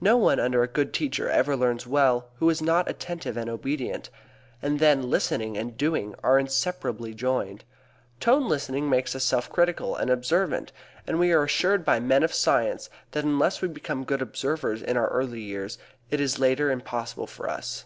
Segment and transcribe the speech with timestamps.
[0.00, 4.10] No one under a good teacher ever learns well who is not attentive and obedient.
[4.60, 7.62] And then listening and doing are inseparably joined.
[8.18, 10.72] Tone listening makes us self critical and observant,
[11.06, 14.96] and we are assured by men of science that unless we become good observers in
[14.96, 15.78] our early years,
[16.10, 17.84] it is later impossible for us.